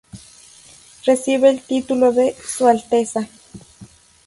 [1.05, 3.27] Recibe el título de "Su Alteza".